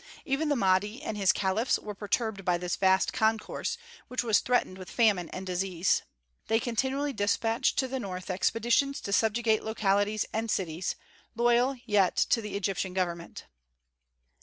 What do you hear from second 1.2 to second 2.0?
caliphs were